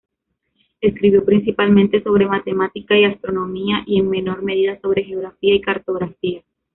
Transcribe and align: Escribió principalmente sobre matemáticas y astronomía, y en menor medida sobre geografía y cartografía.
Escribió 0.79 1.23
principalmente 1.23 2.01
sobre 2.01 2.25
matemáticas 2.25 2.97
y 2.97 3.03
astronomía, 3.03 3.83
y 3.85 3.99
en 3.99 4.09
menor 4.09 4.41
medida 4.41 4.79
sobre 4.81 5.03
geografía 5.03 5.53
y 5.53 5.61
cartografía. 5.61 6.41